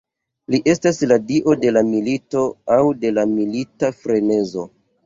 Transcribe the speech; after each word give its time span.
Li 0.53 0.59
estas 0.73 1.01
la 1.11 1.17
dio 1.27 1.55
de 1.65 1.75
la 1.77 1.85
milito 1.91 2.43
aŭ 2.79 2.81
de 3.05 3.17
la 3.21 3.31
milita 3.39 3.97
frenezo. 4.03 4.71